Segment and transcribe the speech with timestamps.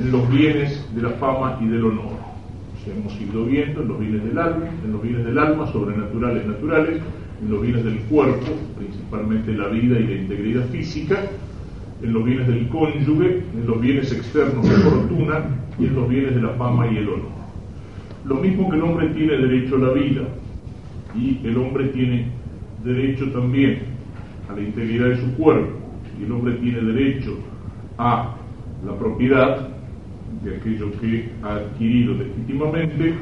[0.00, 2.18] en los bienes de la fama y del honor.
[2.86, 7.02] Hemos ido viendo en los bienes del alma, en los bienes del alma, sobrenaturales, naturales,
[7.42, 8.46] en los bienes del cuerpo,
[8.78, 11.22] principalmente la vida y la integridad física,
[12.02, 15.44] en los bienes del cónyuge, en los bienes externos de fortuna
[15.78, 17.38] y en los bienes de la fama y el honor.
[18.24, 20.22] Lo mismo que el hombre tiene derecho a la vida
[21.14, 22.28] y el hombre tiene
[22.84, 23.80] derecho también
[24.48, 25.72] a la integridad de su cuerpo
[26.18, 27.36] y el hombre tiene derecho
[27.98, 28.34] a
[28.86, 29.77] la propiedad
[30.42, 33.14] de aquello que ha adquirido legítimamente,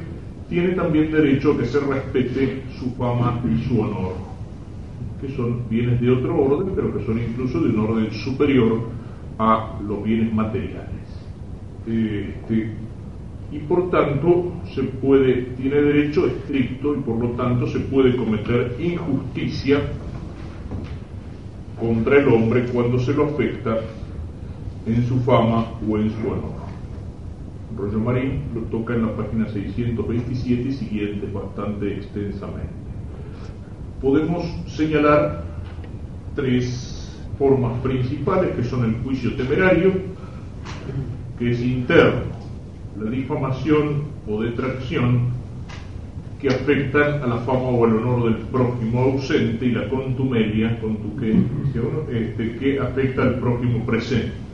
[0.49, 4.15] tiene también derecho a que se respete su fama y su honor,
[5.21, 8.81] que son bienes de otro orden, pero que son incluso de un orden superior
[9.39, 10.87] a los bienes materiales.
[11.87, 12.73] Este,
[13.53, 18.77] y por tanto se puede, tiene derecho estricto y por lo tanto se puede cometer
[18.79, 19.81] injusticia
[21.79, 23.79] contra el hombre cuando se lo afecta
[24.87, 26.66] en su fama o en su honor.
[27.77, 32.71] Rollo Marín lo toca en la página 627 y siguiente bastante extensamente.
[34.01, 35.45] Podemos señalar
[36.35, 39.93] tres formas principales que son el juicio temerario,
[41.39, 42.23] que es interno,
[42.99, 45.37] la difamación o detracción
[46.41, 50.79] que afectan a la fama o al honor del prójimo ausente y la contumelia,
[52.11, 54.46] este, que afecta al prójimo presente.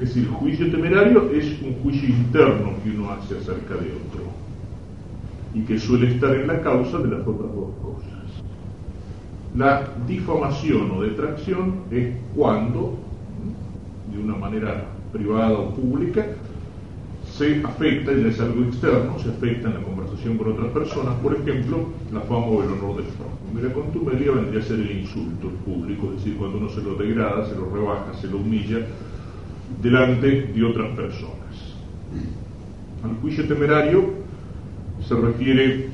[0.00, 4.24] Es decir, juicio temerario es un juicio interno que uno hace acerca de otro
[5.54, 8.06] y que suele estar en la causa de las otras dos cosas.
[9.56, 12.98] La difamación o detracción es cuando,
[14.12, 16.26] de una manera privada o pública,
[17.32, 21.34] se afecta, y es algo externo, se afecta en la conversación con otras personas, por
[21.34, 23.58] ejemplo, la fama o el honor del prójimo.
[23.58, 26.94] Y la contumelia vendría a ser el insulto público, es decir, cuando uno se lo
[26.96, 28.86] degrada, se lo rebaja, se lo humilla,
[29.82, 31.34] delante de otras personas.
[33.02, 34.14] Al juicio temerario
[35.06, 35.88] se refiere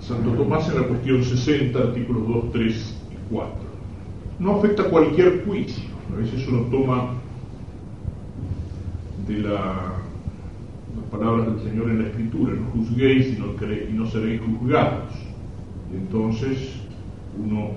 [0.00, 3.54] Santo Tomás en la cuestión 60, artículos 2, 3 y 4.
[4.38, 5.84] No afecta a cualquier juicio.
[6.12, 7.10] A veces uno toma
[9.26, 9.92] de la,
[10.96, 15.12] las palabras del Señor en la Escritura, no juzguéis y no, y no seréis juzgados.
[15.92, 16.80] Y entonces
[17.38, 17.72] uno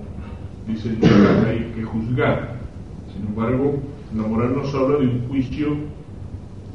[0.66, 2.56] dice, no hay que juzgar.
[3.12, 3.78] Sin embargo,
[4.16, 5.76] la moral nos habla de un juicio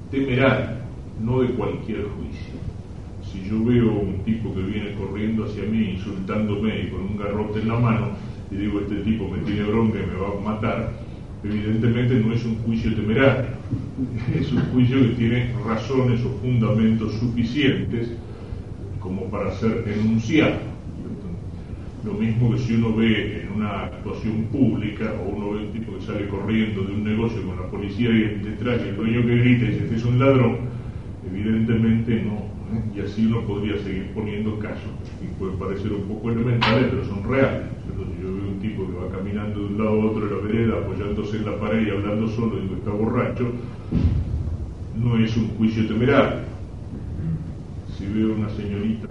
[0.09, 0.77] temerario,
[1.23, 2.53] no de cualquier juicio.
[3.21, 7.59] Si yo veo un tipo que viene corriendo hacia mí, insultándome y con un garrote
[7.59, 8.07] en la mano,
[8.49, 10.93] y digo, este tipo me tiene bronca y me va a matar,
[11.43, 13.45] evidentemente no es un juicio temerario,
[14.39, 18.13] es un juicio que tiene razones o fundamentos suficientes
[18.99, 20.76] como para ser enunciado.
[22.03, 25.95] Lo mismo que si uno ve en una actuación pública o uno ve un tipo
[25.95, 29.65] que sale corriendo de un negocio con la policía detrás y el dueño que grita
[29.65, 30.57] y dice este es un ladrón,
[31.29, 32.35] evidentemente no.
[32.77, 32.83] ¿eh?
[32.95, 34.91] Y así uno podría seguir poniendo casos,
[35.23, 37.63] y puede parecer un poco elementales, pero son reales.
[37.83, 40.41] Si yo veo un tipo que va caminando de un lado a otro de la
[40.41, 43.51] vereda, apoyándose en la pared y hablando solo, digo está borracho,
[45.03, 46.56] no es un juicio temerario.
[47.97, 49.07] Si veo una señorita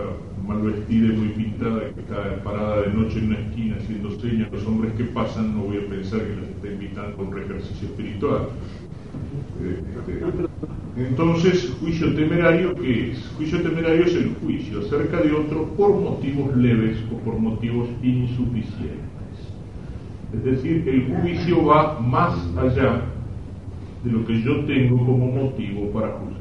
[0.47, 4.49] mal vestida y muy pintada que está parada de noche en una esquina haciendo señas
[4.53, 7.37] a los hombres que pasan, no voy a pensar que les está invitando a un
[7.37, 8.49] ejercicio espiritual.
[9.61, 10.23] Este,
[10.97, 13.27] entonces, juicio temerario, ¿qué es?
[13.37, 19.01] Juicio temerario es el juicio acerca de otro por motivos leves o por motivos insuficientes.
[20.33, 23.03] Es decir, el juicio va más allá
[24.05, 26.36] de lo que yo tengo como motivo para juzgar.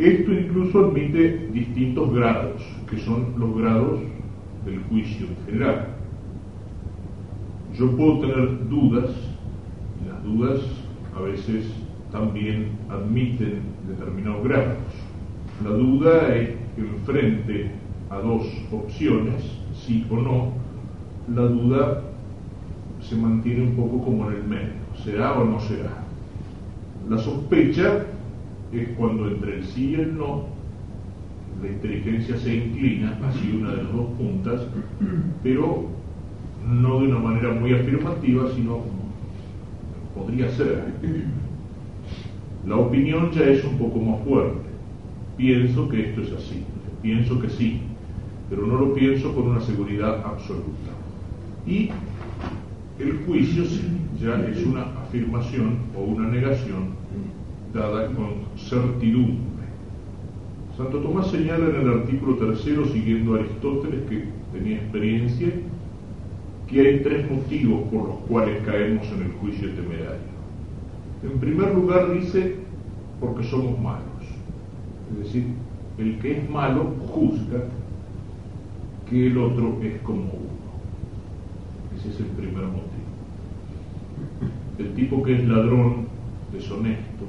[0.00, 4.00] Esto incluso admite distintos grados, que son los grados
[4.64, 5.88] del juicio en general.
[7.78, 9.10] Yo puedo tener dudas,
[10.02, 10.60] y las dudas
[11.14, 11.70] a veces
[12.10, 14.78] también admiten determinados grados.
[15.62, 17.70] La duda es que frente
[18.08, 20.52] a dos opciones, sí o no,
[21.34, 22.04] la duda
[23.02, 24.72] se mantiene un poco como en el medio,
[25.04, 25.92] será o no será.
[27.06, 28.06] La sospecha
[28.72, 30.60] es cuando entre el sí y el no
[31.62, 34.62] la inteligencia se inclina hacia una de las dos puntas,
[35.42, 35.88] pero
[36.66, 38.80] no de una manera muy afirmativa, sino
[40.14, 40.94] podría ser.
[42.66, 44.70] La opinión ya es un poco más fuerte.
[45.36, 46.64] Pienso que esto es así,
[47.02, 47.80] pienso que sí,
[48.48, 50.92] pero no lo pienso con una seguridad absoluta.
[51.66, 51.90] Y
[52.98, 53.82] el juicio sí,
[54.20, 57.00] ya es una afirmación o una negación
[57.72, 59.50] dada con certidumbre.
[60.76, 65.48] Santo Tomás señala en el artículo tercero, siguiendo a Aristóteles, que tenía experiencia,
[66.68, 70.30] que hay tres motivos por los cuales caemos en el juicio temerario.
[71.22, 72.56] En primer lugar dice,
[73.20, 74.06] porque somos malos.
[75.12, 75.44] Es decir,
[75.98, 77.64] el que es malo juzga
[79.08, 80.60] que el otro es como uno.
[81.98, 83.10] Ese es el primer motivo.
[84.78, 86.06] El tipo que es ladrón,
[86.52, 87.26] deshonesto,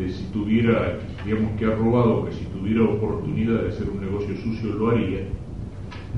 [0.00, 4.34] que si tuviera, digamos que ha robado, que si tuviera oportunidad de hacer un negocio
[4.36, 5.20] sucio lo haría,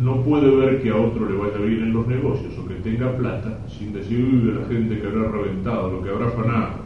[0.01, 3.17] no puede ver que a otro le vaya bien en los negocios o que tenga
[3.17, 6.83] plata sin decir, uy, la gente que habrá reventado, lo que habrá afanado.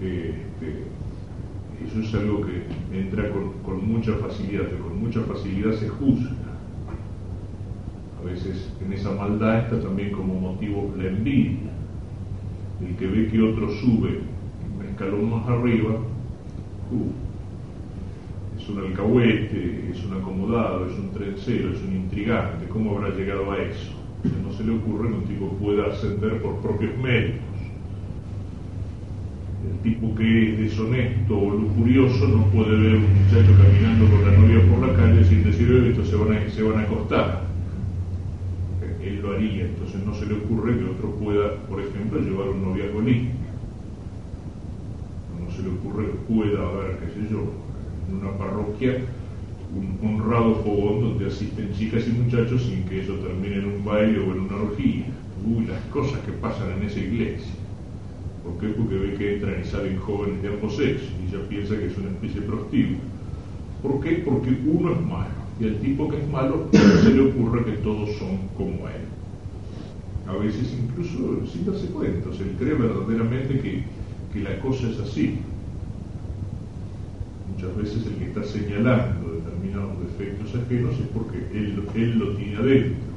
[0.00, 0.84] Este,
[1.86, 6.32] eso es algo que entra con, con mucha facilidad, que con mucha facilidad se juzga.
[8.20, 11.70] A veces en esa maldad está también como motivo la envidia.
[12.84, 14.20] El que ve que otro sube
[15.00, 15.92] escalón más arriba,
[16.92, 17.10] uh,
[18.60, 23.50] es un alcahuete, es un acomodado, es un trencero, es un intrigante, ¿cómo habrá llegado
[23.50, 23.92] a eso?
[24.44, 27.50] no se le ocurre que un tipo pueda ascender por propios méritos
[29.82, 34.60] tipo que es deshonesto o lujurioso no puede ver un muchacho caminando con la novia
[34.68, 37.44] por la calle sin decir, esto se van, a, se van a acostar.
[39.02, 42.62] Él lo haría, entonces no se le ocurre que otro pueda, por ejemplo, llevar un
[42.62, 43.30] noviazgo limpio.
[45.42, 47.42] No se le ocurre que pueda haber, qué sé yo,
[48.08, 48.98] en una parroquia
[49.74, 54.18] un honrado fogón donde asisten chicas y muchachos sin que eso termine en un baile
[54.18, 55.06] o en una orgía.
[55.46, 57.52] Uy, las cosas que pasan en esa iglesia.
[58.44, 58.74] ¿Por qué?
[58.74, 61.98] Porque ve que entran y salen jóvenes de ambos sexos y ya piensa que es
[61.98, 62.98] una especie de prostíbulo.
[63.82, 64.22] ¿Por qué?
[64.24, 68.10] Porque uno es malo y al tipo que es malo se le ocurre que todos
[68.16, 69.04] son como él.
[70.26, 73.84] A veces incluso sin darse cuenta, se cree verdaderamente que,
[74.32, 75.38] que la cosa es así.
[77.60, 82.56] Muchas veces el que está señalando determinados defectos ajenos es porque él, él lo tiene
[82.56, 83.10] adentro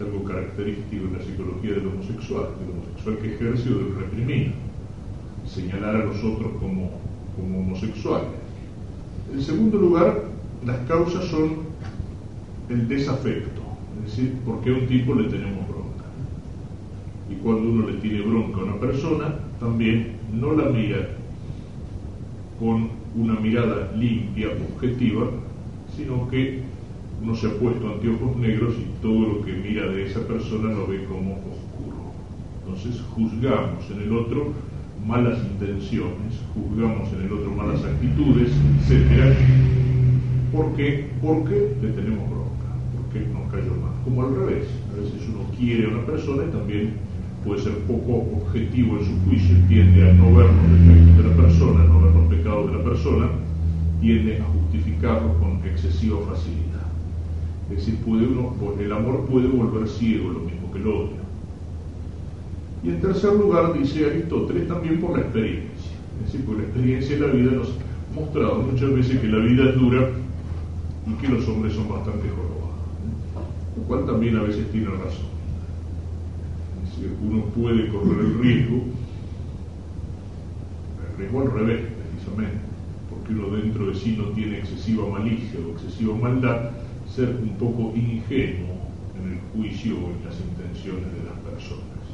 [0.00, 4.52] algo característico en la psicología del homosexual, del homosexual que ejerce o del reprimido,
[5.46, 6.92] señalar a los otros como,
[7.36, 8.30] como homosexuales.
[9.34, 10.24] En segundo lugar,
[10.64, 11.58] las causas son
[12.70, 13.60] el desafecto,
[13.98, 16.06] es decir, por qué a un tipo le tenemos bronca.
[17.30, 21.08] Y cuando uno le tiene bronca a una persona, también no la mira
[22.58, 25.30] con una mirada limpia, objetiva,
[25.96, 26.60] sino que
[27.22, 30.86] uno se ha puesto anteojos negros y todo lo que mira de esa persona lo
[30.86, 32.12] ve como oscuro.
[32.64, 34.52] Entonces juzgamos en el otro
[35.06, 38.50] malas intenciones, juzgamos en el otro malas actitudes,
[38.88, 39.34] etc.
[40.52, 41.10] ¿Por qué?
[41.20, 43.92] Porque le tenemos bronca, porque nos cayó mal.
[44.04, 46.94] Como al revés, a veces uno quiere a una persona y también
[47.44, 51.36] puede ser poco objetivo en su juicio, tiende a no ver los defectos de la
[51.36, 53.26] persona, no ver los pecados de la persona,
[54.00, 56.86] tiende a justificarlos con excesiva facilidad.
[57.70, 61.20] Es decir, puede uno, el amor puede volver ciego, lo mismo que el odio.
[62.82, 65.90] Y en tercer lugar, dice Aristóteles, también por la experiencia.
[66.18, 69.38] Es decir, por la experiencia de la vida nos ha mostrado muchas veces que la
[69.38, 70.08] vida es dura
[71.06, 72.60] y que los hombres son bastante jorobados.
[73.76, 75.39] Lo cual también a veces tiene razón.
[77.22, 78.76] Uno puede correr el riesgo,
[81.08, 81.80] el riesgo al revés,
[82.12, 82.60] precisamente,
[83.08, 86.70] porque uno dentro de sí no tiene excesiva malicia o excesiva maldad,
[87.08, 88.76] ser un poco ingenuo
[89.16, 92.04] en el juicio o en las intenciones de las personas.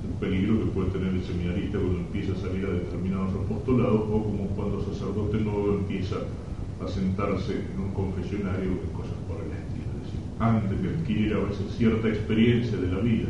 [0.00, 4.00] Es un peligro que puede tener el seminarista cuando empieza a salir a determinados apostolados
[4.00, 6.16] o como cuando el sacerdote nuevo empieza
[6.80, 9.88] a sentarse en un confesionario o cosas por el estilo.
[10.00, 13.28] Es decir, antes de adquirir a veces cierta experiencia de la vida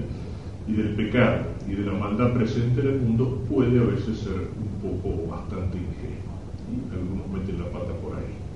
[0.67, 4.35] y del pecado y de la maldad presente en el mundo, puede a veces ser
[4.35, 6.37] un poco bastante ingenuo.
[6.67, 8.47] Y algunos meten la pata por ahí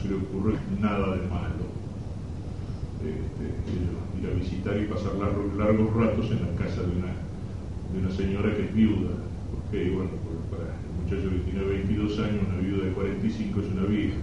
[0.00, 1.66] se le ocurre nada de malo.
[3.02, 3.44] Este,
[4.20, 7.12] ir a visitar y pasar largos, largos, ratos en la casa de una,
[7.92, 9.14] de una señora que es viuda,
[9.52, 10.10] porque bueno,
[10.50, 14.16] para el muchacho que tiene 22 años, una viuda de 45 es una vieja.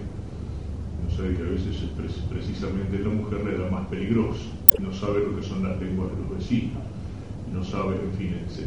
[1.04, 4.44] No sabe que a veces es precisamente la mujer la edad más peligrosa,
[4.80, 6.82] no sabe lo que son las lenguas de los vecinos,
[7.52, 8.66] no sabe, en fin, etc.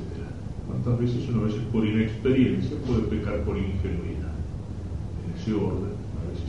[0.68, 4.34] ¿Cuántas veces uno a veces por inexperiencia puede pecar por ingenuidad?
[5.26, 5.98] En ese orden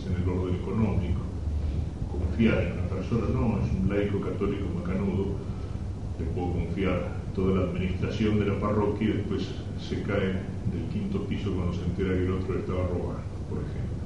[0.09, 1.21] en el orden económico.
[2.11, 5.37] Confiar en una persona, no, es un laico católico macanudo,
[6.19, 9.49] le puedo confiar toda la administración de la parroquia y después
[9.79, 13.59] se cae del quinto piso cuando se entera que el otro le estaba robando, por
[13.63, 13.99] ejemplo.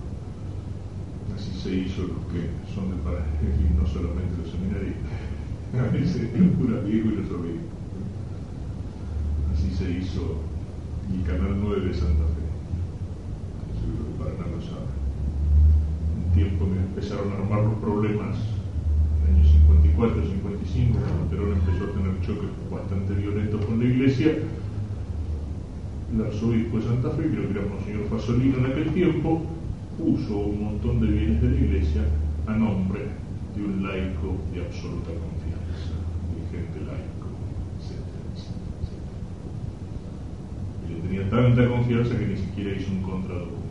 [1.35, 5.22] Así se hizo los que son de y no solamente los seminaristas,
[5.79, 7.73] a el cura viejo y los obispos.
[9.53, 10.41] Así se hizo
[11.13, 12.45] el Canal 9 de Santa Fe.
[13.81, 15.03] Seguro que para nada lo sabe
[16.35, 18.37] tiempo que empezaron a armar los problemas,
[19.29, 23.85] en el año 54, 55, cuando Perón empezó a tener choques bastante violentos con la
[23.85, 24.39] iglesia,
[26.13, 29.43] el arzobispo de Santa Fe, creo que era Monseñor Fasolino en aquel tiempo,
[29.99, 32.03] puso un montón de bienes de la iglesia
[32.47, 33.01] a nombre
[33.57, 35.42] de un laico de absoluta confianza,
[36.53, 37.29] dirigente laico,
[37.79, 38.05] etc.
[40.89, 43.63] Y le tenía tanta confianza que ni siquiera hizo un contradocumento.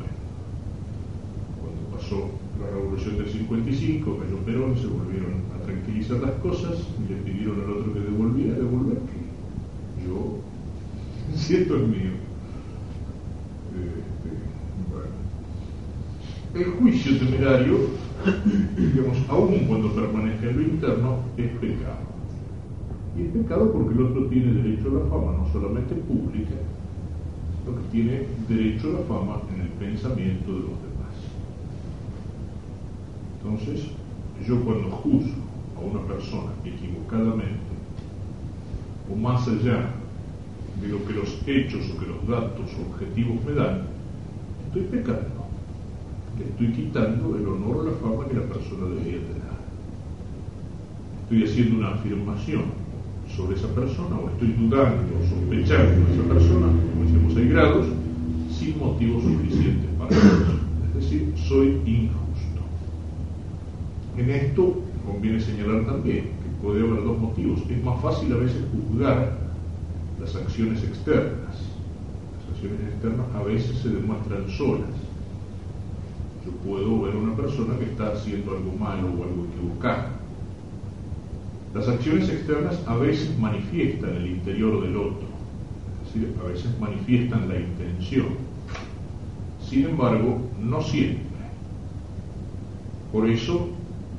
[1.62, 7.14] Cuando pasó la revolución del 55, cayó Perón, se volvieron a tranquilizar las cosas y
[7.14, 10.40] le pidieron al otro que devolviera, devolver que yo
[11.36, 12.12] siento el mío.
[13.78, 14.30] Este,
[14.92, 15.12] bueno.
[16.54, 17.78] El juicio temerario,
[18.78, 22.11] digamos, aún cuando permanezca en lo interno, es pecado.
[23.18, 26.56] Y es pecado porque el otro tiene derecho a la fama, no solamente pública,
[27.60, 31.16] sino que tiene derecho a la fama en el pensamiento de los demás.
[33.38, 33.92] Entonces,
[34.48, 35.42] yo cuando juzgo
[35.78, 37.72] a una persona equivocadamente,
[39.12, 39.92] o más allá
[40.82, 43.82] de lo que los hechos o que los datos objetivos me dan,
[44.68, 45.42] estoy pecando.
[46.40, 49.42] Le estoy quitando el honor o la fama que la persona debería tener.
[51.24, 52.81] Estoy haciendo una afirmación
[53.36, 57.88] sobre esa persona o estoy dudando o sospechando de esa persona, como decimos, hay grados,
[58.50, 60.60] sin motivos suficientes para eso.
[60.88, 62.62] Es decir, soy injusto.
[64.18, 67.62] En esto conviene señalar también que puede haber dos motivos.
[67.70, 69.38] Es más fácil a veces juzgar
[70.20, 71.56] las acciones externas.
[72.38, 74.90] Las acciones externas a veces se demuestran solas.
[76.46, 80.21] Yo puedo ver a una persona que está haciendo algo malo o algo equivocado.
[81.74, 85.28] Las acciones externas a veces manifiestan el interior del otro,
[86.04, 88.28] es decir, a veces manifiestan la intención.
[89.70, 91.22] Sin embargo, no siempre.
[93.12, 93.70] Por eso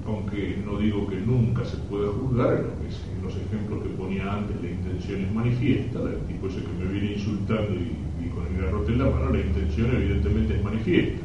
[0.06, 4.70] aunque no digo que nunca se pueda juzgar, en los ejemplos que ponía antes la
[4.70, 8.98] intención es manifiesta, el tipo ese que me viene insultando y, con el garrote en
[8.98, 11.22] la mano, la intención evidentemente es manifiesta.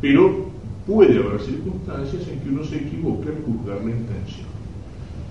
[0.00, 0.46] Pero
[0.86, 4.46] puede haber circunstancias en que uno se equivoque al juzgar la intención.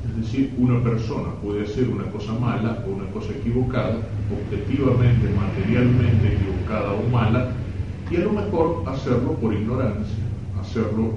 [0.10, 3.98] Es decir, una persona puede hacer una cosa mala o una cosa equivocada,
[4.32, 7.52] objetivamente, materialmente equivocada o mala,
[8.10, 10.24] y a lo mejor hacerlo por ignorancia,
[10.60, 11.14] hacerlo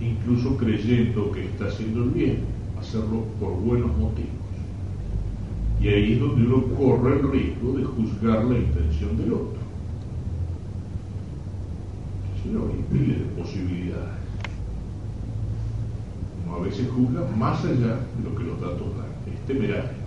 [0.00, 2.38] incluso creyendo que está haciendo el bien,
[2.78, 4.30] hacerlo por buenos motivos.
[5.80, 9.64] Y ahí es donde uno corre el riesgo de juzgar la intención del otro.
[12.52, 14.23] No, hay miles de posibilidades.
[16.54, 19.10] A veces juzga más allá de lo que los datos dan.
[19.32, 20.04] Es temerario.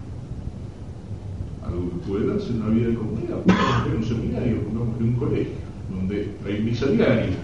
[1.63, 3.39] Algo que puede darse en una vida de comunidad,
[3.87, 5.53] en un seminario, en un colegio,
[5.93, 7.35] donde hay misa diaria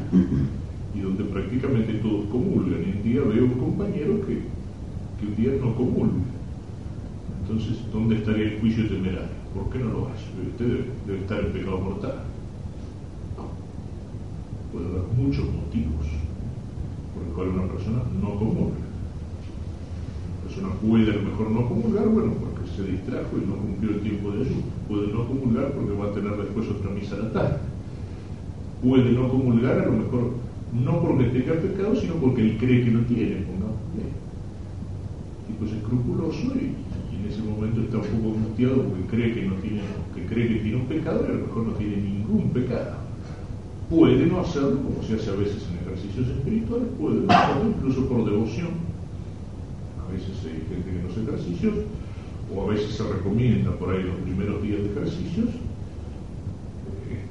[0.95, 2.81] y donde prácticamente todos comulgan.
[2.81, 4.43] Y un día veo un compañero que,
[5.19, 6.23] que un día no comulga.
[7.41, 9.43] Entonces, ¿dónde estaría el juicio temerario?
[9.53, 10.23] ¿Por qué no lo hace?
[10.49, 12.23] Usted debe, estar en pecado mortal.
[14.71, 16.07] Puede haber muchos motivos
[17.13, 18.92] por los cuales una persona no comulga.
[20.61, 24.31] Puede a lo mejor no comulgar, bueno, porque se distrajo y no cumplió el tiempo
[24.31, 24.61] de ayuno.
[24.87, 27.57] Puede no comulgar porque va a tener después otra misa a la tarde.
[28.83, 30.31] Puede no comulgar a lo mejor
[30.73, 34.11] no porque tenga pecado, sino porque él cree que lo tiene, pongámosle.
[35.49, 36.75] Y pues es escrupuloso y,
[37.15, 39.81] en ese momento está un poco angustiado porque cree que no tiene,
[40.13, 42.97] que cree que tiene un pecado y a lo mejor no tiene ningún pecado.
[43.89, 48.07] Puede no hacerlo, como se hace a veces en ejercicios espirituales, puede no hacerlo incluso
[48.07, 48.92] por devoción.
[50.07, 51.73] A veces hay gente que no hace ejercicios,
[52.53, 55.49] o a veces se recomienda por ahí los primeros días de ejercicios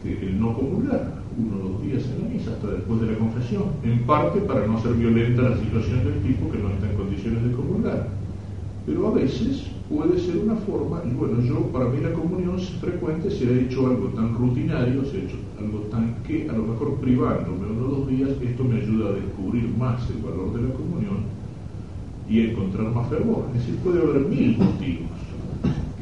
[0.02, 3.18] este, el no comulgar uno o dos días en la misa, hasta después de la
[3.18, 6.96] confesión, en parte para no ser violenta la situación del tipo que no está en
[6.96, 8.08] condiciones de comulgar.
[8.84, 13.30] Pero a veces puede ser una forma, y bueno, yo para mí la comunión frecuente
[13.30, 16.96] se ha hecho algo tan rutinario, se ha hecho algo tan que a lo mejor
[16.96, 20.74] privándome uno o dos días, esto me ayuda a descubrir más el valor de la
[20.74, 21.41] comunión
[22.28, 23.46] y encontrar más fervor.
[23.54, 25.10] Es decir, puede haber mil motivos.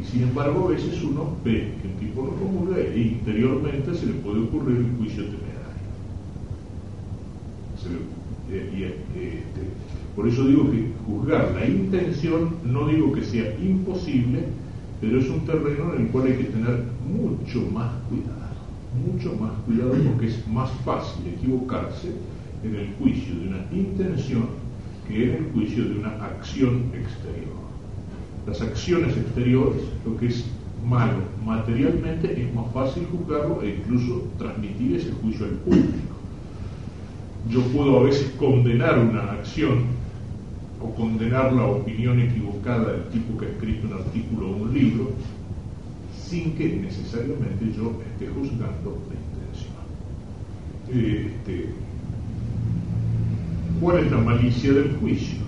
[0.01, 4.13] Y sin embargo, a veces uno ve que tipo no comulga e interiormente se le
[4.15, 5.51] puede ocurrir el juicio temerario.
[8.51, 9.41] Eh, y, este,
[10.17, 14.45] por eso digo que juzgar la intención, no digo que sea imposible,
[15.01, 18.51] pero es un terreno en el cual hay que tener mucho más cuidado,
[19.07, 22.09] mucho más cuidado porque es más fácil equivocarse
[22.63, 24.60] en el juicio de una intención
[25.11, 27.59] que en el juicio de una acción exterior.
[28.47, 30.45] Las acciones exteriores, lo que es
[30.87, 36.15] malo materialmente, es más fácil juzgarlo e incluso transmitir ese juicio al público.
[37.49, 39.85] Yo puedo a veces condenar una acción
[40.81, 45.11] o condenar la opinión equivocada del tipo que ha escrito un artículo libro
[46.15, 49.75] sin que necesariamente yo esté juzgando la intención.
[50.89, 51.75] Este,
[53.81, 55.39] ¿Cuál es la malicia del juicio?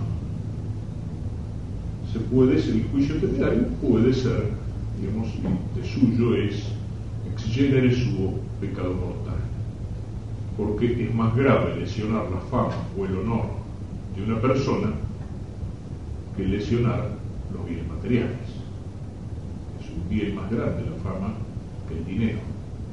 [2.11, 4.49] Se puede ser el juicio temerario, puede ser,
[4.99, 5.29] digamos,
[5.75, 6.63] de suyo es
[7.31, 9.39] ex genere suo pecado mortal,
[10.57, 13.45] porque es más grave lesionar la fama o el honor
[14.15, 14.87] de una persona
[16.35, 17.09] que lesionar
[17.53, 18.63] los bienes materiales
[20.09, 21.33] bien más grande la fama
[21.87, 22.39] que el dinero.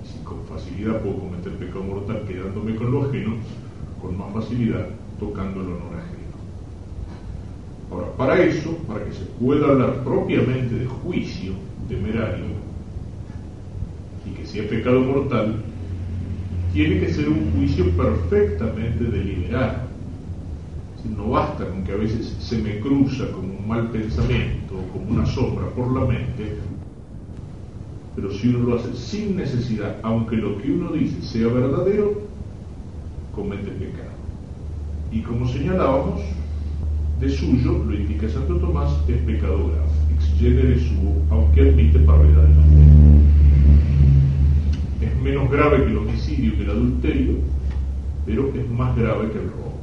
[0.03, 3.35] Y si con facilidad puedo cometer pecado mortal quedándome con lo ajeno,
[4.01, 4.87] con más facilidad
[5.21, 6.21] tocando el honor ajeno.
[7.91, 11.53] Ahora, para eso, para que se pueda hablar propiamente de juicio
[11.89, 12.47] temerario
[14.27, 15.57] y que sea pecado mortal,
[16.73, 19.91] tiene que ser un juicio perfectamente deliberado.
[21.17, 25.27] No basta con que a veces se me cruza como un mal pensamiento, como una
[25.27, 26.57] sombra por la mente,
[28.15, 32.23] pero si uno lo hace sin necesidad, aunque lo que uno dice sea verdadero,
[33.35, 34.10] comete pecado.
[35.13, 36.21] Y como señalábamos,
[37.21, 42.45] de suyo, lo indica Santo Tomás, es pecado grave, ex genere suo, aunque admite parvedad
[45.01, 47.35] de Es menos grave que el homicidio, que el adulterio,
[48.25, 49.81] pero es más grave que el robo.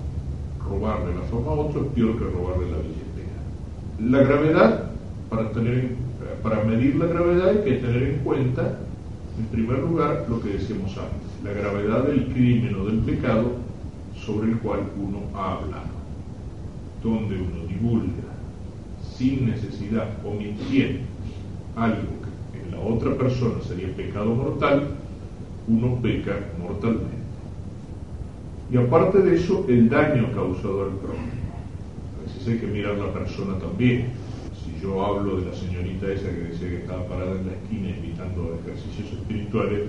[0.67, 3.41] Robarle la fama a otro es peor que robarle la billetera.
[3.99, 4.91] La gravedad,
[5.29, 6.07] para tener en
[6.41, 8.79] para medir la gravedad hay que tener en cuenta,
[9.39, 13.51] en primer lugar, lo que decíamos antes, la gravedad del crimen o del pecado
[14.27, 15.97] sobre el cual uno ha hablado,
[17.01, 18.27] donde uno divulga
[19.15, 20.99] sin necesidad o mintiendo
[21.75, 22.03] algo
[22.53, 24.89] que en la otra persona sería pecado mortal,
[25.67, 27.17] uno peca mortalmente.
[28.71, 31.31] Y aparte de eso, el daño causado al prójimo.
[32.19, 34.11] A veces hay que mirar la persona también
[34.81, 38.53] yo hablo de la señorita esa que decía que estaba parada en la esquina invitando
[38.53, 39.81] a ejercicios espirituales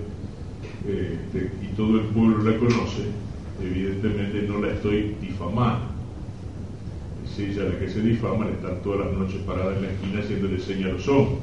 [0.87, 3.11] este, y todo el pueblo la conoce,
[3.63, 5.87] evidentemente no la estoy difamando.
[7.25, 10.21] Es ella la que se difama al estar todas las noches parada en la esquina
[10.21, 11.39] haciéndole señas a los hombres.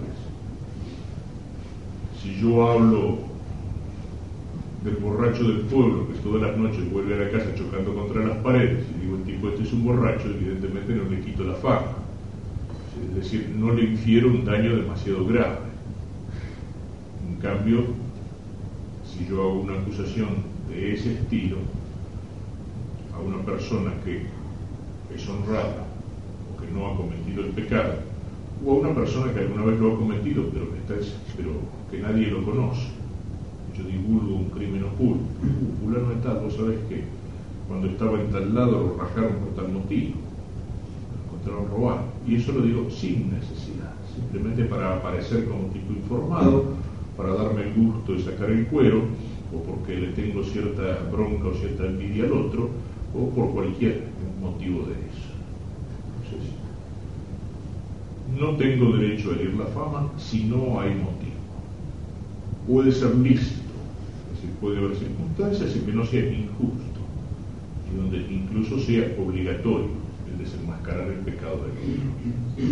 [2.22, 3.20] Si yo hablo
[4.84, 8.38] del borracho del pueblo que todas las noches vuelve a la casa chocando contra las
[8.38, 12.06] paredes y digo el tipo este es un borracho, evidentemente no le quito la fama
[13.02, 15.58] es decir, no le infiero un daño demasiado grave.
[17.28, 17.86] En cambio,
[19.06, 20.30] si yo hago una acusación
[20.70, 21.58] de ese estilo
[23.16, 24.26] a una persona que
[25.14, 25.86] es honrada
[26.52, 27.94] o que no ha cometido el pecado,
[28.66, 31.52] o a una persona que alguna vez lo ha cometido pero que, está, pero
[31.90, 32.88] que nadie lo conoce,
[33.78, 37.04] yo divulgo un crimen oculto, uh, fulano tal, vos sabés que
[37.68, 40.26] cuando estaba en tal lado lo rajaron por tal motivo,
[41.54, 42.04] robar.
[42.28, 46.66] Y eso lo digo sin necesidad, simplemente para aparecer como tipo informado,
[47.16, 49.04] para darme el gusto de sacar el cuero,
[49.54, 52.70] o porque le tengo cierta bronca o cierta envidia al otro,
[53.18, 54.04] o por cualquier
[54.42, 55.32] motivo de eso.
[56.26, 56.52] Entonces,
[58.40, 61.36] no tengo derecho a herir la fama si no hay motivo.
[62.68, 63.62] Puede ser lícito,
[64.26, 67.00] es decir, puede haber circunstancias en que no sea injusto,
[67.92, 70.06] y donde incluso sea obligatorio
[70.38, 72.72] desenmascarar el pecado del otro.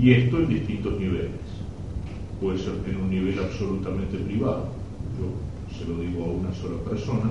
[0.00, 1.30] Y esto en distintos niveles.
[2.40, 4.68] Puede ser en un nivel absolutamente privado,
[5.18, 7.30] yo se lo digo a una sola persona,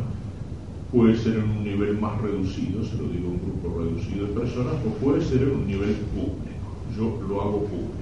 [0.93, 4.39] puede ser en un nivel más reducido, se lo digo a un grupo reducido de
[4.39, 6.69] personas, o puede ser en un nivel público.
[6.95, 7.93] Yo lo hago público.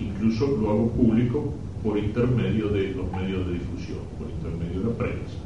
[0.00, 4.96] Incluso lo hago público por intermedio de los medios de difusión, por intermedio de la
[4.96, 5.38] prensa,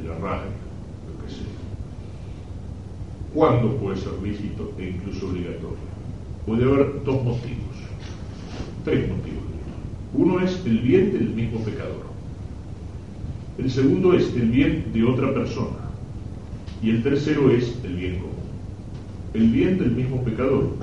[0.00, 0.50] de la radio,
[1.08, 1.52] lo que sea.
[3.34, 5.94] ¿Cuándo puede ser lícito e incluso obligatorio?
[6.46, 7.74] Puede haber dos motivos,
[8.84, 9.42] tres motivos.
[10.14, 12.04] Uno es el bien del mismo pecador.
[13.58, 15.83] El segundo es el bien de otra persona.
[16.84, 18.34] Y el tercero es el bien común.
[19.32, 20.76] El bien del mismo pecador.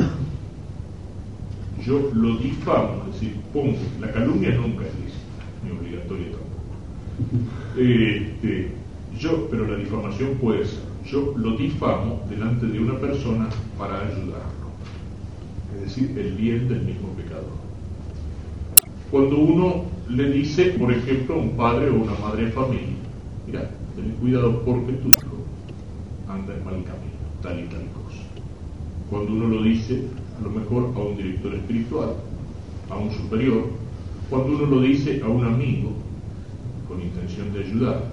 [1.86, 7.80] Yo lo difamo, es decir, pongo, la calumnia nunca es lícita, ni obligatoria tampoco.
[7.80, 8.72] Este,
[9.20, 14.72] yo, pero la difamación puede ser yo lo difamo delante de una persona para ayudarlo.
[15.76, 17.62] Es decir, el bien del mismo pecador.
[19.10, 22.96] Cuando uno le dice, por ejemplo, a un padre o una madre de familia,
[23.48, 25.31] mira, ten cuidado porque hijo
[26.34, 28.24] anda en mal camino, tal y tal cosa.
[29.10, 30.08] Cuando uno lo dice,
[30.40, 32.16] a lo mejor a un director espiritual,
[32.90, 33.66] a un superior,
[34.30, 35.92] cuando uno lo dice a un amigo
[36.88, 38.04] con intención de ayudar,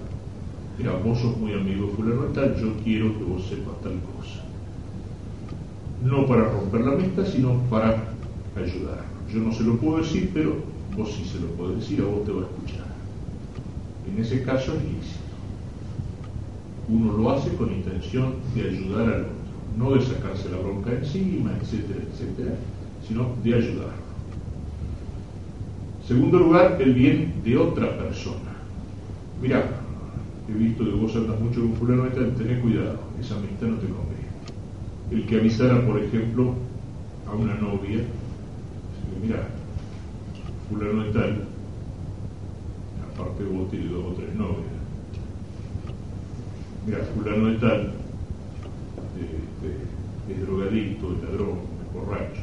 [0.77, 4.43] mira, vos sos muy amigo fulano tal, yo quiero que vos sepas tal cosa.
[6.03, 8.13] No para romper la amistad, sino para
[8.55, 9.05] ayudar.
[9.33, 10.55] Yo no se lo puedo decir, pero
[10.97, 12.87] vos sí se lo podés decir, a vos te va a escuchar.
[14.11, 15.18] En ese caso es.
[16.91, 19.33] Uno lo hace con intención de ayudar al otro,
[19.77, 22.55] no de sacarse la bronca encima, etcétera, etcétera,
[23.07, 23.93] sino de ayudar.
[26.07, 28.55] Segundo lugar, el bien de otra persona.
[29.39, 29.69] Mira,
[30.49, 33.75] he visto que vos andas mucho con fulano de tal, tenés cuidado, esa amistad no
[33.75, 34.09] te conviene.
[35.11, 36.55] El que avisara, por ejemplo,
[37.27, 37.99] a una novia,
[39.21, 39.47] mira,
[40.67, 41.43] fulano de tal,
[43.13, 44.78] aparte vos tienes dos o tres novias.
[46.89, 47.91] Mira, fulano de tal,
[50.27, 52.41] es drogadicto, es ladrón, es borracho.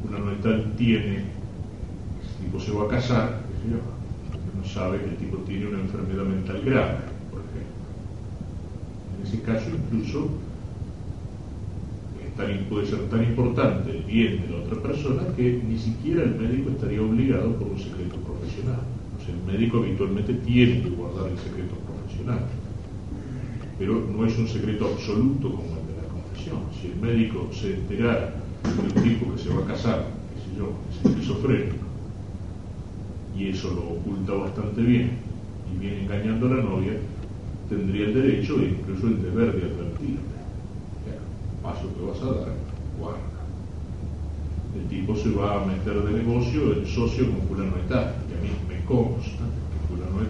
[0.00, 3.40] Fulano de tal tiene, el tipo se va a casar,
[4.56, 6.98] no sabe que el tipo tiene una enfermedad mental grave,
[7.32, 7.82] por ejemplo.
[9.18, 10.28] En ese caso incluso
[12.70, 16.70] puede ser tan importante el bien de la otra persona que ni siquiera el médico
[16.70, 18.78] estaría obligado por un secreto profesional.
[19.18, 22.46] O sea, el médico habitualmente tiene que guardar el secreto profesional,
[23.78, 26.60] pero no es un secreto absoluto como el de la confesión.
[26.80, 30.58] Si el médico se enterara de un tipo que se va a casar, qué sé
[30.58, 31.86] yo, es esquizofrénico,
[33.36, 35.10] y eso lo oculta bastante bien,
[35.72, 36.92] y viene engañando a la novia,
[37.68, 40.32] tendría el derecho e incluso el deber de advertirle
[41.62, 42.54] paso que vas a dar,
[42.98, 43.20] guarda.
[44.74, 48.34] El tipo se va a meter de negocio, el socio con fulano de tal, que
[48.34, 50.26] a mí me consta que fulano de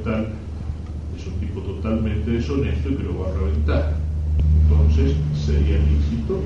[1.60, 3.96] totalmente deshonesto y que lo va a reventar.
[4.62, 6.40] Entonces sería lícito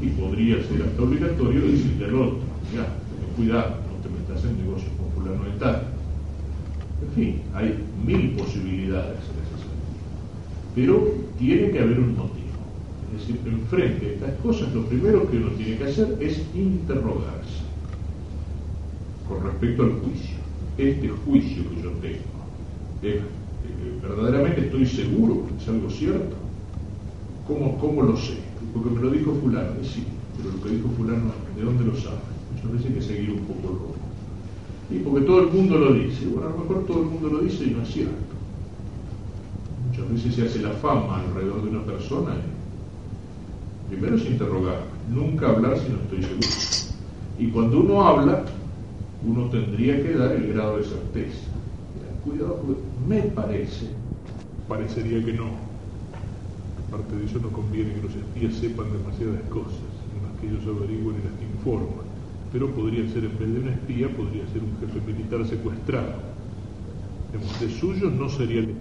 [0.00, 2.38] y podría ser hasta obligatorio decirle al otro,
[2.74, 5.82] ya, ten cuidado, no te metas en negocio con fulano de tal.
[7.02, 10.02] En fin, hay mil posibilidades en ese sentido.
[10.74, 12.42] Pero tiene que haber un motivo
[13.12, 17.60] es decir, enfrente a estas cosas, lo primero que uno tiene que hacer es interrogarse
[19.28, 20.36] con respecto al juicio.
[20.78, 23.22] Este juicio que yo tengo,
[24.02, 26.36] ¿verdaderamente estoy seguro que es algo cierto?
[27.46, 28.34] ¿Cómo, ¿Cómo, lo sé?
[28.72, 30.04] Porque me lo dijo fulano, sí,
[30.36, 32.16] pero lo que dijo fulano, ¿de dónde lo sabe?
[32.54, 33.94] Muchas veces hay que seguir un poco el rojo.
[34.90, 37.38] Y porque todo el mundo lo dice, bueno, a lo mejor todo el mundo lo
[37.40, 38.12] dice y no es cierto.
[39.88, 42.34] Muchas veces se hace la fama alrededor de una persona
[43.92, 46.96] Primero es interrogar, nunca hablar si no estoy seguro.
[47.38, 48.42] Y cuando uno habla,
[49.22, 51.50] uno tendría que dar el grado de certeza.
[52.24, 52.62] Cuidado,
[53.06, 53.86] me parece,
[54.68, 55.50] parecería que no.
[56.88, 59.80] Aparte de eso no conviene que los espías sepan demasiadas cosas,
[60.22, 62.06] más que ellos averigüen y las informan.
[62.52, 66.14] Pero podría ser, en vez de un espía, podría ser un jefe militar secuestrado.
[67.60, 68.74] de suyo no sería el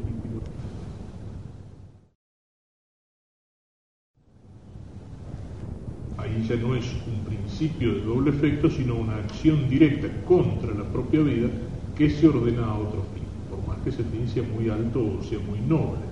[6.48, 11.22] ya no es un principio de doble efecto, sino una acción directa contra la propia
[11.22, 11.50] vida
[11.98, 13.21] que se ordena a otro fin, por más
[13.84, 16.06] que sea muy alto o sea muy noble.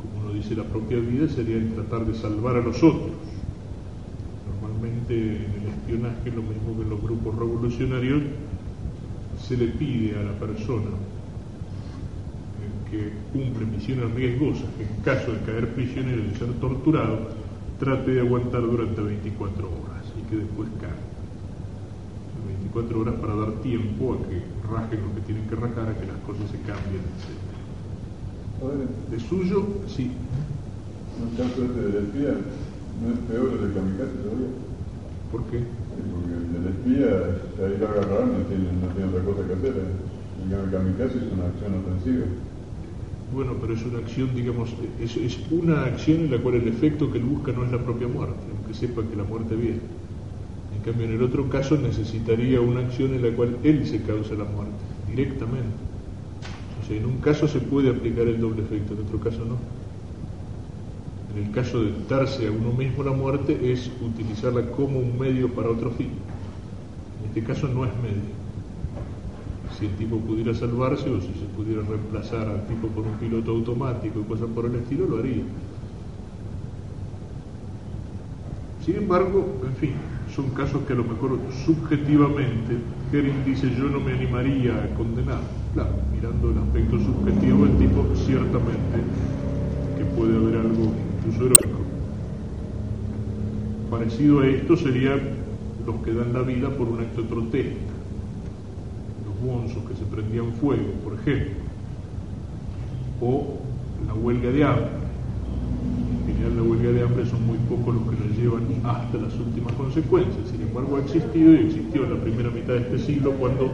[0.00, 3.12] Como uno dice, la propia vida sería el tratar de salvar a los otros.
[4.62, 8.22] Normalmente en el espionaje, lo mismo que en los grupos revolucionarios,
[9.40, 10.90] se le pide a la persona
[12.90, 17.28] que cumple misiones riesgosas, que en caso de caer prisionero y ser torturado,
[17.80, 21.14] trate de aguantar durante 24 horas y que después cae.
[22.46, 26.06] 24 horas para dar tiempo a que rajen lo que tienen que rajar, a que
[26.06, 27.54] las cosas se cambien, etc.
[29.10, 30.10] De suyo, sí.
[31.20, 34.52] ¿No el caso este del espía no es peor el de kamikaze todavía?
[35.30, 35.62] ¿Por qué?
[35.94, 37.10] porque el del espía,
[37.54, 39.74] si ahí lo agarraron, no tiene, no tiene otra cosa que hacer.
[40.44, 42.26] El kamikaze es una acción ofensiva.
[43.32, 47.10] Bueno, pero es una acción, digamos, es, es, una acción en la cual el efecto
[47.10, 49.80] que él busca no es la propia muerte, aunque sepa que la muerte viene.
[50.84, 54.34] En cambio, en el otro caso necesitaría una acción en la cual él se causa
[54.34, 54.74] la muerte,
[55.08, 55.74] directamente.
[56.82, 59.56] O sea, en un caso se puede aplicar el doble efecto, en otro caso no.
[61.34, 65.48] En el caso de darse a uno mismo la muerte es utilizarla como un medio
[65.48, 66.10] para otro fin.
[67.22, 68.44] En este caso no es medio
[69.78, 73.50] si el tipo pudiera salvarse o si se pudiera reemplazar al tipo por un piloto
[73.50, 75.42] automático y cosas por el estilo, lo haría.
[78.84, 79.94] Sin embargo, en fin,
[80.34, 82.76] son casos que a lo mejor subjetivamente
[83.10, 85.40] Kering dice yo no me animaría a condenar.
[85.74, 88.98] Claro, mirando el aspecto subjetivo del tipo, ciertamente
[89.96, 91.80] que puede haber algo incluso heroico.
[93.90, 95.16] Parecido a esto sería
[95.86, 97.94] los que dan la vida por un acto de protesta
[99.88, 101.52] que se prendían fuego, por ejemplo,
[103.20, 103.58] o
[104.06, 104.88] la huelga de hambre.
[106.26, 109.72] En general la huelga de hambre son muy pocos los que llevan hasta las últimas
[109.72, 110.48] consecuencias.
[110.50, 113.72] Sin embargo, ha existido y existió en la primera mitad de este siglo cuando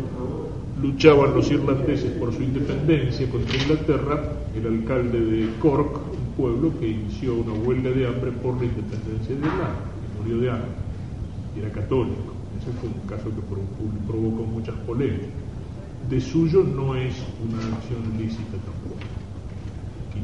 [0.80, 6.88] luchaban los irlandeses por su independencia contra Inglaterra, el alcalde de Cork, un pueblo que
[6.88, 10.70] inició una huelga de hambre por la independencia de Irlanda, y murió de hambre,
[11.56, 12.32] y era católico.
[12.60, 13.42] Ese fue un caso que
[14.06, 15.28] provocó muchas polémicas.
[16.08, 19.09] De suyo no es una acción lícita tampoco.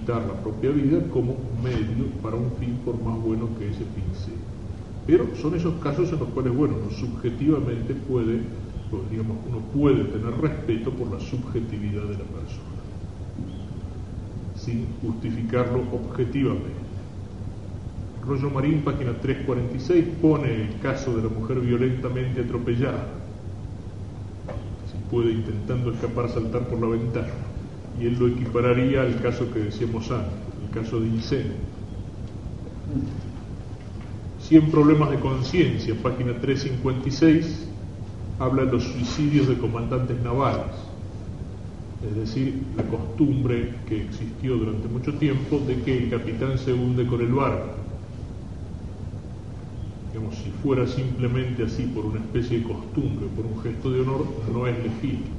[0.07, 4.35] La propia vida como medio para un fin por más bueno que ese fin sea.
[5.07, 8.41] Pero son esos casos en los cuales, bueno, subjetivamente puede
[8.91, 12.77] pues, digamos, uno puede tener respeto por la subjetividad de la persona,
[14.55, 16.87] sin justificarlo objetivamente.
[18.25, 23.09] Rollo Marín, página 346, pone el caso de la mujer violentamente atropellada,
[24.91, 27.29] si puede intentando escapar saltar por la ventana,
[28.01, 30.33] y él lo equipararía al caso que decíamos antes,
[30.65, 31.77] el caso de incendio.
[34.41, 37.67] 100 problemas de conciencia, página 356,
[38.39, 40.67] habla de los suicidios de comandantes navales,
[42.09, 47.07] es decir, la costumbre que existió durante mucho tiempo de que el capitán se hunde
[47.07, 47.71] con el barco.
[50.13, 54.27] Digamos, si fuera simplemente así por una especie de costumbre, por un gesto de honor,
[54.53, 55.36] no es legítimo.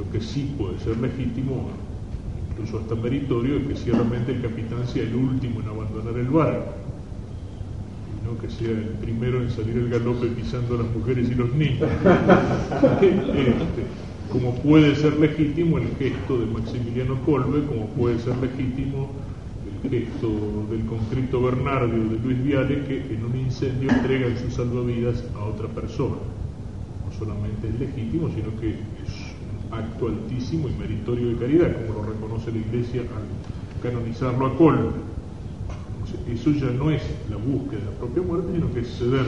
[0.00, 1.68] Lo que sí puede ser legítimo,
[2.50, 6.80] incluso hasta meritorio, es que ciertamente el capitán sea el último en abandonar el barco
[8.40, 11.88] que sea el primero en salir el galope pisando a las mujeres y los niños.
[13.02, 13.82] Este,
[14.32, 19.10] como puede ser legítimo el gesto de Maximiliano Colbe, como puede ser legítimo
[19.82, 20.28] el gesto
[20.70, 25.68] del conscripto Bernardio de Luis Viale, que en un incendio entrega sus salvavidas a otra
[25.68, 26.16] persona.
[26.16, 29.29] No solamente es legítimo, sino que es
[29.72, 35.10] acto altísimo y meritorio de caridad, como lo reconoce la Iglesia al canonizarlo a Colbe
[36.28, 39.26] eso ya no es la búsqueda de la propia muerte, sino que es ceder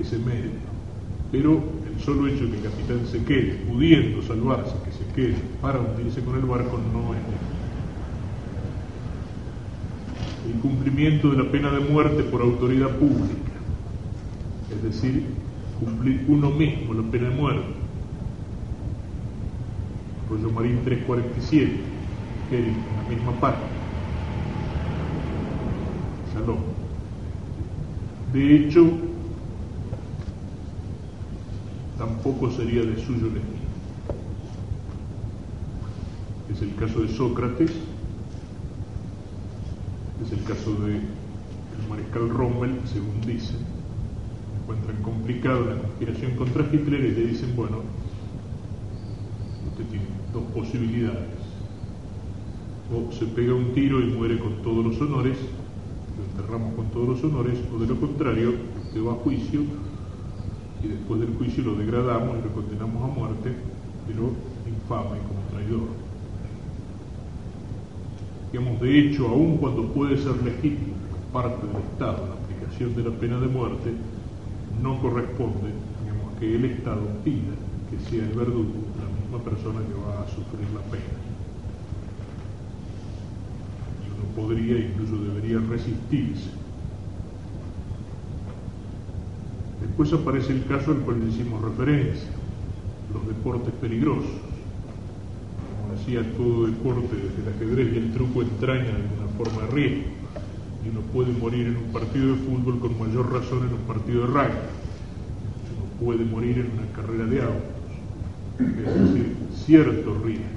[0.00, 0.50] ese medio.
[1.32, 1.62] Pero
[1.92, 5.80] el solo hecho de que el capitán se quede, pudiendo salvarse, que se quede para
[5.80, 7.20] hundirse con el barco, no es
[10.52, 13.52] el cumplimiento de la pena de muerte por autoridad pública,
[14.70, 15.24] es decir,
[15.78, 17.74] cumplir uno mismo la pena de muerte.
[20.28, 21.80] Rollo Marín 347,
[22.50, 23.76] que en la misma parte.
[28.36, 28.86] De hecho,
[31.96, 33.56] tampoco sería de suyo legítimo.
[36.52, 37.70] Es el caso de Sócrates,
[40.22, 43.56] es el caso de el mariscal Rommel, según dicen,
[44.66, 47.82] encuentran complicado la conspiración contra Hitler y le dicen, bueno,
[49.70, 51.36] usted tiene dos posibilidades.
[52.92, 55.38] O se pega un tiro y muere con todos los honores,
[56.18, 58.54] lo enterramos con todos los honores, o de lo contrario,
[58.86, 59.60] usted va a juicio
[60.82, 63.52] y después del juicio lo degradamos y lo condenamos a muerte,
[64.06, 64.32] pero
[64.66, 65.88] infame como traidor.
[68.50, 70.94] Digamos, de hecho, aun cuando puede ser legítimo
[71.32, 73.92] por parte del Estado la aplicación de la pena de muerte,
[74.82, 77.54] no corresponde digamos, que el Estado pida
[77.90, 81.26] que sea el verdugo la misma persona que va a sufrir la pena
[84.36, 86.50] podría, incluso debería resistirse.
[89.80, 92.28] Después aparece el caso al cual hicimos referencia,
[93.12, 94.30] los deportes peligrosos.
[95.80, 100.15] Como decía, todo deporte, desde el ajedrez y el truco entraña una forma de riesgo.
[100.86, 104.20] Y uno puede morir en un partido de fútbol con mayor razón en un partido
[104.20, 104.58] de rugby.
[105.74, 107.76] Uno puede morir en una carrera de autos.
[108.58, 110.56] Es decir, cierto riesgo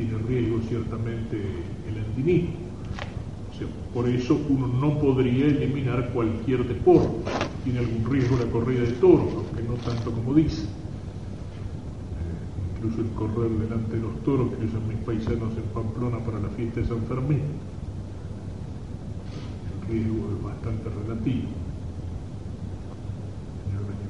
[0.00, 2.54] tiene riesgo ciertamente el andinismo.
[3.92, 7.30] por eso uno no podría eliminar cualquier deporte.
[7.64, 10.62] Tiene algún riesgo la corrida de toros, aunque no tanto como dice.
[10.62, 10.68] Eh,
[12.76, 16.48] incluso el correr delante de los toros que usan mis paisanos en Pamplona para la
[16.50, 17.42] fiesta de San Fermín.
[19.90, 21.48] Es bastante relativo.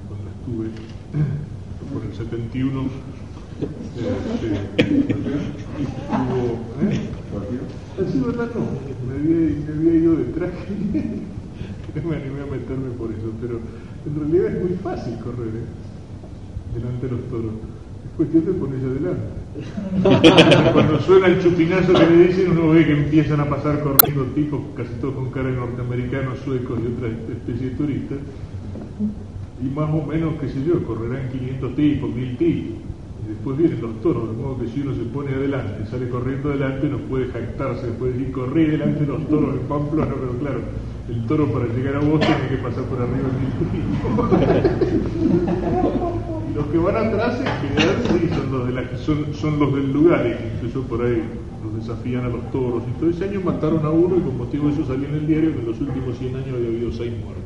[0.09, 0.69] Cuando estuve
[1.95, 2.83] por el 71
[3.61, 4.49] este,
[6.11, 6.45] hubo,
[6.83, 7.01] ¿eh?
[7.99, 8.61] Así verdad no,
[9.09, 10.51] me había, me había ido detrás
[11.95, 13.61] no me animé a meterme por eso, pero
[14.05, 16.75] en realidad es muy fácil correr ¿eh?
[16.75, 17.53] delante de los toros.
[18.05, 19.40] Es cuestión de ponerse adelante.
[20.73, 24.61] Cuando suena el chupinazo que le dicen, uno ve que empiezan a pasar corriendo tipos,
[24.77, 28.19] casi todos con cara de norteamericanos, suecos y otras especies de turistas.
[29.63, 32.91] Y más o menos, qué sé yo, correrán 500 tipos, 1000 tipos
[33.31, 36.89] después vienen los toros, de modo que si uno se pone adelante, sale corriendo adelante,
[36.89, 40.61] no puede jactarse, puede decir, corrí delante los toros en Pamplona, pero claro,
[41.09, 43.47] el toro para llegar a vos tiene que pasar por arriba del
[45.97, 46.07] Y
[46.55, 49.93] los que van atrás en general sí, son los, de la, son, son los del
[49.93, 51.23] lugar, y incluso por ahí
[51.65, 52.83] los desafían a los toros.
[52.89, 55.27] Y todo ese año mataron a uno y con motivo de eso salió en el
[55.27, 57.41] diario que en los últimos 100 años había habido seis muertos.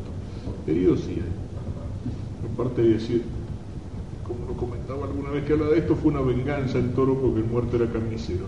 [0.66, 2.52] Heridos sí hay.
[2.52, 3.22] Aparte de decir,
[4.64, 7.76] comentaba alguna vez que hablaba de esto, fue una venganza el toro porque el muerto
[7.76, 8.44] era carnicero.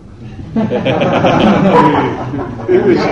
[2.67, 3.11] es decir,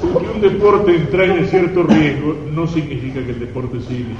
[0.00, 4.16] que un deporte entraña cierto riesgo no significa que el deporte sea ilícito,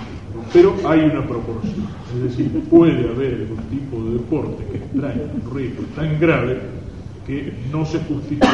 [0.53, 1.87] pero hay una proporción.
[2.17, 6.59] Es decir, puede haber algún tipo de deporte que entraña un riesgo tan grave
[7.27, 8.47] que no se justifique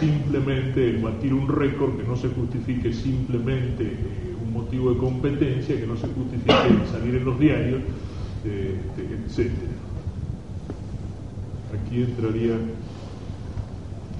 [0.00, 5.78] simplemente el batir un récord, que no se justifique simplemente eh, un motivo de competencia,
[5.78, 6.52] que no se justifique
[6.90, 7.82] salir en los diarios,
[8.44, 9.50] etc.
[11.72, 12.56] Aquí entraría,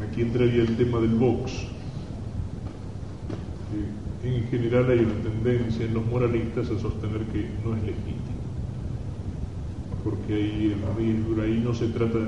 [0.08, 1.68] aquí entraría el tema del box.
[4.22, 8.40] en general hay una tendencia en los moralistas a sostener que no es legítimo,
[10.02, 10.74] porque ahí,
[11.42, 12.18] ahí no se trata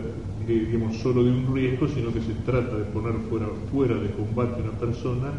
[0.47, 4.61] digamos, solo de un riesgo, sino que se trata de poner fuera, fuera de combate
[4.61, 5.33] a una persona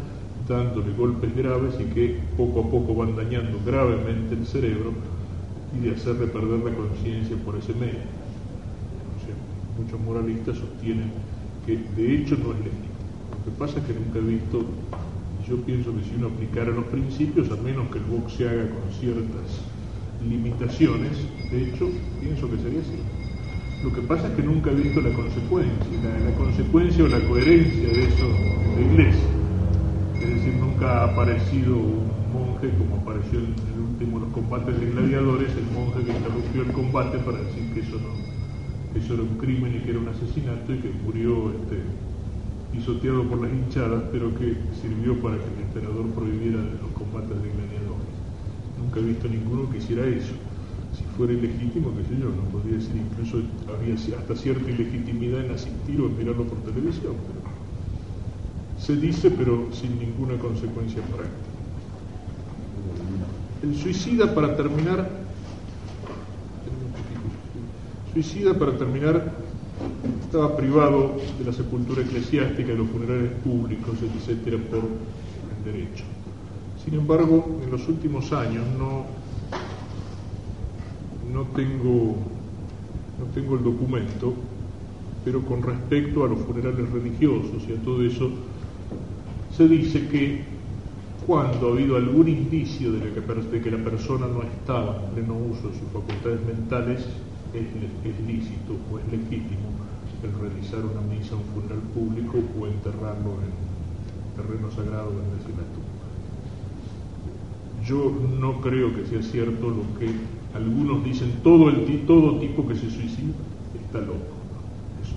[0.46, 4.92] dándole golpes graves y que poco a poco van dañando gravemente el cerebro
[5.76, 8.06] y de hacerle perder la conciencia por ese medio.
[9.78, 11.10] muchos moralistas sostienen
[11.64, 12.98] que de hecho no es legítimo.
[13.30, 14.64] Lo que pasa es que nunca he visto,
[15.48, 18.68] yo pienso que si uno aplicara los principios, a menos que el box se haga
[18.70, 19.60] con ciertas
[20.26, 21.12] limitaciones,
[21.50, 21.88] de hecho,
[22.20, 22.98] pienso que sería así.
[23.84, 25.86] Lo que pasa es que nunca he visto la consecuencia,
[26.24, 29.28] la, consecuencia o la coherencia de eso en la iglesia.
[30.20, 32.07] Es decir, nunca ha aparecido un
[32.66, 36.72] como apareció en el último de los combates de gladiadores, el monje que interrumpió el
[36.72, 40.74] combate para decir que eso no, eso era un crimen y que era un asesinato
[40.74, 41.78] y que murió este,
[42.72, 47.48] pisoteado por las hinchadas, pero que sirvió para que el emperador prohibiera los combates de
[47.48, 48.14] gladiadores.
[48.76, 50.34] Nunca he visto ninguno que hiciera eso
[50.98, 53.40] si fuera ilegítimo, qué sé yo, no podría decir, incluso
[53.72, 57.14] había hasta cierta ilegitimidad en asistir o en mirarlo por televisión.
[58.76, 61.47] se dice, pero sin ninguna consecuencia práctica.
[63.62, 65.08] El suicida, para terminar,
[68.12, 69.32] suicida, para terminar,
[70.24, 76.04] estaba privado de la sepultura eclesiástica, de los funerales públicos, etcétera, por el derecho.
[76.84, 79.06] Sin embargo, en los últimos años no
[81.32, 82.16] no tengo,
[83.18, 84.34] no tengo el documento,
[85.24, 88.30] pero con respecto a los funerales religiosos y a todo eso,
[89.56, 90.42] se dice que
[91.28, 95.78] cuando ha habido algún indicio de, que, la persona no estaba en pleno uso de
[95.78, 97.04] sus facultades mentales,
[97.52, 99.68] es, lícito o es legítimo
[100.22, 106.08] el realizar una misa, un funeral público o enterrarlo en terreno sagrado en la tumba.
[107.84, 108.10] Yo
[108.40, 110.08] no creo que sea cierto lo que
[110.54, 113.34] algunos dicen todo, el, todo tipo que se suicida
[113.84, 114.32] está loco.
[115.02, 115.16] Eso,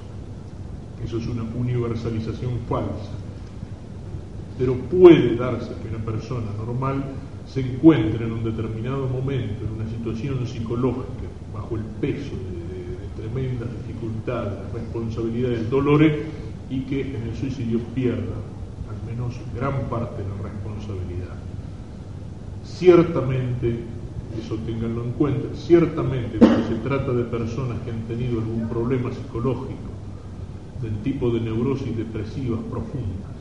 [1.06, 3.31] eso es una universalización falsa.
[4.62, 7.04] Pero puede darse que una persona normal
[7.48, 13.08] se encuentre en un determinado momento, en una situación psicológica, bajo el peso de, de
[13.18, 16.14] tremendas dificultades, responsabilidades, dolores,
[16.70, 18.38] y que en el suicidio pierda
[18.88, 21.36] al menos gran parte de la responsabilidad.
[22.64, 23.80] Ciertamente
[24.40, 25.56] eso tenganlo en cuenta.
[25.56, 29.90] Ciertamente cuando se trata de personas que han tenido algún problema psicológico
[30.84, 33.32] del tipo de neurosis depresivas profundas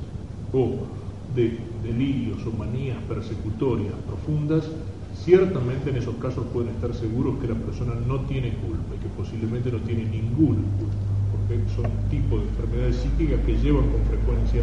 [0.54, 0.99] o
[1.34, 4.68] de delirios o manías persecutorias profundas,
[5.14, 9.08] ciertamente en esos casos pueden estar seguros que la persona no tiene culpa y que
[9.16, 10.98] posiblemente no tiene ninguna culpa,
[11.32, 14.62] porque son tipos de enfermedades psíquicas que llevan con frecuencia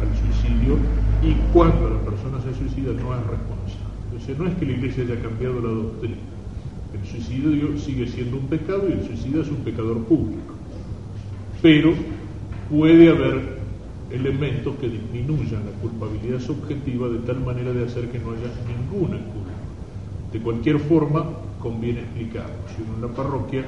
[0.00, 0.76] al suicidio
[1.22, 3.84] y cuando la persona se suicida no es responsable
[4.38, 6.16] no es que la Iglesia haya cambiado la doctrina.
[6.94, 10.54] El suicidio sigue siendo un pecado y el suicida es un pecador público.
[11.60, 11.92] Pero
[12.70, 13.53] puede haber
[14.10, 19.18] elementos que disminuyan la culpabilidad subjetiva de tal manera de hacer que no haya ninguna
[19.18, 19.50] culpa.
[20.32, 21.26] De cualquier forma,
[21.60, 22.54] conviene explicarlo.
[22.74, 23.64] Si uno en la parroquia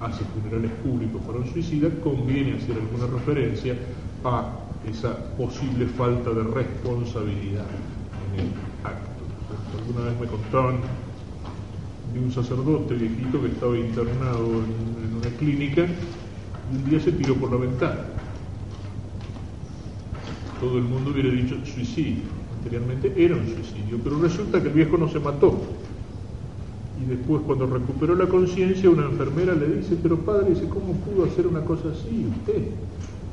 [0.00, 3.74] hace funerales públicos para un suicida, conviene hacer alguna referencia
[4.24, 4.52] a
[4.88, 7.66] esa posible falta de responsabilidad
[8.34, 8.48] en él
[9.88, 10.76] alguna vez me contaban
[12.12, 17.34] de un sacerdote viejito que estaba internado en, una clínica y un día se tiró
[17.34, 18.17] por la ventana.
[20.60, 22.24] Todo el mundo hubiera dicho suicidio.
[22.58, 25.58] Anteriormente era un suicidio, pero resulta que el viejo no se mató.
[27.00, 31.46] Y después cuando recuperó la conciencia, una enfermera le dice, pero padre, ¿cómo pudo hacer
[31.46, 32.62] una cosa así usted?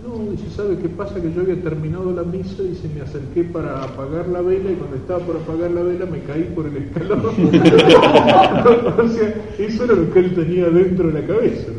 [0.05, 1.19] No, dice, ¿sabe qué pasa?
[1.19, 4.75] Que yo había terminado la misa y se me acerqué para apagar la vela y
[4.75, 7.25] cuando estaba por apagar la vela me caí por el escalón.
[7.25, 11.71] o sea, eso era lo que él tenía dentro de la cabeza.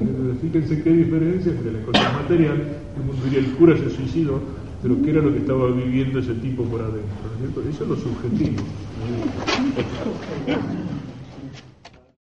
[0.42, 2.64] Fíjense qué diferencia entre la cosa material,
[2.96, 4.40] como diría el cura se suicidó,
[4.86, 7.68] pero qué era lo que estaba viviendo ese tipo por adentro.
[7.68, 8.62] Eso es lo subjetivo.